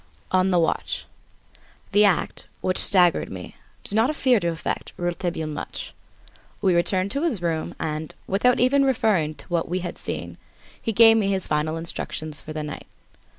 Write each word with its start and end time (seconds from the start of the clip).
On 0.31 0.49
the 0.49 0.57
Watch 0.57 1.05
The 1.91 2.05
act, 2.05 2.47
which 2.61 2.79
staggered 2.79 3.29
me, 3.29 3.55
did 3.83 3.93
not 3.93 4.09
appear 4.09 4.39
to 4.39 4.47
affect 4.47 4.93
Rouletabille 4.97 5.45
much. 5.45 5.93
We 6.59 6.73
returned 6.73 7.11
to 7.11 7.21
his 7.21 7.39
room 7.43 7.75
and, 7.79 8.15
without 8.25 8.59
even 8.59 8.83
referring 8.83 9.35
to 9.35 9.45
what 9.47 9.69
we 9.69 9.81
had 9.81 9.99
seen, 9.99 10.39
he 10.81 10.91
gave 10.91 11.17
me 11.17 11.27
his 11.29 11.45
final 11.45 11.77
instructions 11.77 12.41
for 12.41 12.51
the 12.51 12.63
night. 12.63 12.87